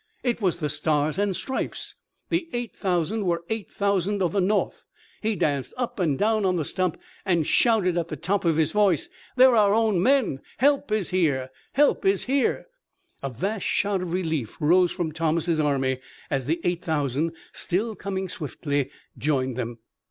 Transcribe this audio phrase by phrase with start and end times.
[0.23, 1.93] It was the stars and stripes.
[2.29, 4.83] The eight thousand were eight thousand of the North!
[5.21, 8.71] He danced up and down on the stump, and shouted at the top of his
[8.71, 10.41] voice: "They're our own men!
[10.57, 11.51] Help is here!
[11.73, 12.65] Help is here!"
[13.21, 15.99] A vast shout of relief rose from Thomas' army
[16.31, 18.89] as the eight thousand still coming swiftly
[19.19, 19.77] joined them.